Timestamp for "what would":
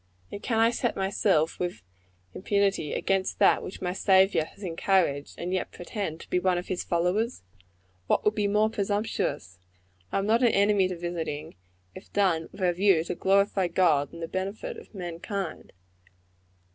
8.07-8.33